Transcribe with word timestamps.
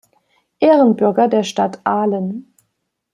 Ehrenbürger 0.57 1.27
der 1.27 1.43
Stadt 1.43 1.85
Ahlen. 1.85 2.55